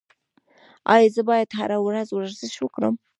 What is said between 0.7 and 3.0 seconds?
ایا زه باید هره ورځ ورزش وکړم؟